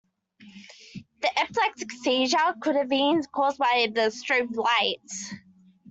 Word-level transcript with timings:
The 1.21 1.39
epileptic 1.39 1.91
seizure 1.91 2.55
could 2.59 2.75
have 2.75 2.89
been 2.89 3.21
cause 3.31 3.55
by 3.57 3.87
the 3.93 4.07
strobe 4.09 4.55
lights. 4.55 5.31